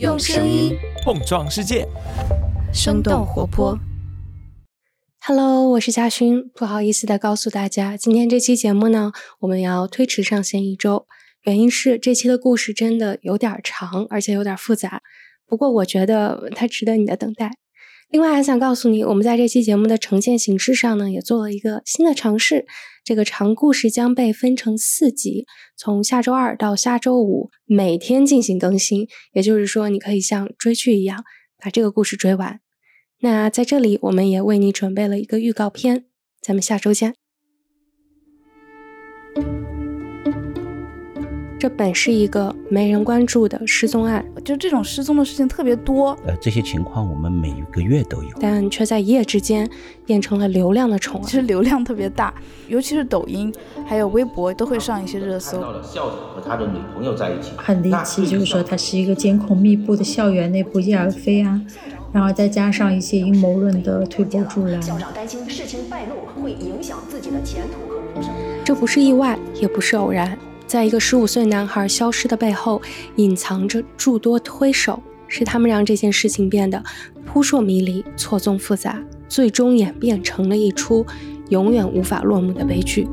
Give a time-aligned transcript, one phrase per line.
[0.00, 1.86] 用声音碰撞世界，
[2.72, 3.78] 生动活泼。
[5.20, 11.06] Hello，我是嘉勋，不好意思的告诉大家，今天这期节目呢，我们要推迟上线一周，
[11.44, 15.00] 原因是这期的故事真的有点长，而且有点复杂。
[15.46, 17.52] 不过我觉得它值得你的等待。
[18.10, 22.64] 另外还想告诉你，我们在这期节目的呈现形式上呢，也做了一个新的尝试。
[23.04, 25.46] 这个长故事将被分成四集，
[25.76, 29.08] 从下周二到下周五，每天进行更新。
[29.32, 31.24] 也就是说，你可以像追剧一样
[31.58, 32.60] 把这个故事追完。
[33.20, 36.04] 那在这里，我们也为你准备了一个预告片。
[36.40, 37.14] 咱们下周见。
[41.64, 46.10] 这本是一个没人关注的失踪案，就这种失踪的事情特别多。
[46.26, 49.66] 呃，这些情况我们每一个月都有，但却在一夜之间
[50.04, 51.24] 变成了流量的宠儿。
[51.24, 52.34] 其实流量特别大，
[52.68, 53.50] 尤其是抖音
[53.86, 55.58] 还有微博都会上一些热搜。
[55.58, 61.58] 到了校长和他的女朋友在一起，很离奇，就是说他是一个监控密布的校园内不翼而飞啊，
[62.12, 64.82] 然后再加上一些阴谋论的推波助澜。
[64.82, 68.30] 校长担心事情败露会影响自己的前途和名声。
[68.62, 70.38] 这不是意外，也不是偶然。
[70.74, 72.82] 在一个十五岁男孩消失的背后，
[73.14, 76.82] 隐藏着诸多推手，是他们让这件事情变得
[77.24, 81.06] 扑朔迷离、错综复杂，最终演变成了一出
[81.50, 83.06] 永远无法落幕的悲剧。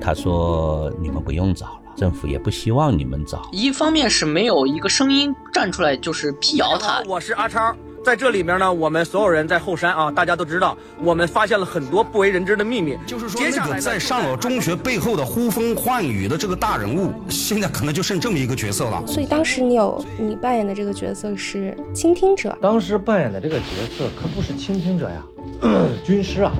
[0.00, 3.42] 他说：“你们不用找了，政府也不希望你们找。
[3.50, 7.02] 一方面是没有一个声音站出来，就是辟谣他。
[7.08, 7.74] 我是阿超。”
[8.06, 12.96] 在这里面呢，我们所有人在后山啊，大家都知道，我们发现了很多不为人知的秘密。
[13.04, 19.02] 就是说，那个在上了中学背后的呼风唤雨的这个大人物，现在可能就剩这么一个角色了。
[19.08, 22.56] 所以当时你有你扮演的这个角色是倾听者。
[22.62, 23.64] 当时扮演的这个角
[23.98, 25.26] 色可不是倾听者呀，
[26.06, 26.52] 军师啊。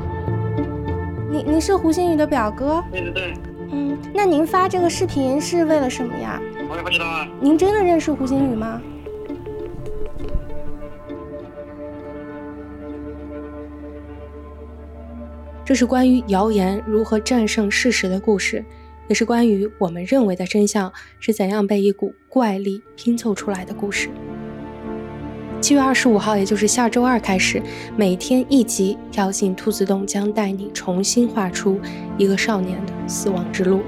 [1.31, 2.83] 您您是胡星宇的表哥？
[2.91, 3.35] 对对对。
[3.71, 6.41] 嗯，那您发这个视频是为了什么呀？
[6.69, 7.25] 我也不知道啊。
[7.41, 8.83] 您真的认识胡星宇吗？
[15.67, 18.65] 这是关于谣言如何战胜事实的故事，
[19.09, 24.09] 也是关于我们认为的真相是怎样被一股怪力拼凑出来的故事。
[25.61, 27.61] 七月二十五号，也就是下周二开始，
[27.97, 31.81] 每天一集，跳进兔子洞将带你重新画出
[32.17, 33.81] 一个少年的死亡之路。